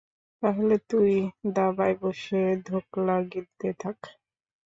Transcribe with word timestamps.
তাহলে 0.43 0.75
তুই 0.89 1.11
ধাবায় 1.55 1.95
বসে 2.01 2.41
ধোকলা 2.67 3.17
গিলতে 3.31 3.67
থাক। 3.79 3.97